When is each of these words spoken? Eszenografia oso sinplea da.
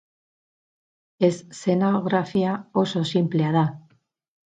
Eszenografia 1.27 2.57
oso 2.85 3.07
sinplea 3.15 3.57
da. 3.61 3.67